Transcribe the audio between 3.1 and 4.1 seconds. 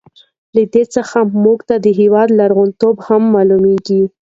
معلوميږي.